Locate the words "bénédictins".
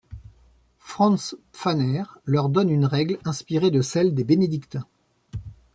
4.23-4.87